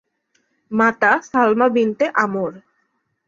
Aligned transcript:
মাতা 0.71 1.11
সালমা 1.29 1.67
বিনতে 1.75 2.05
আমর। 2.23 2.51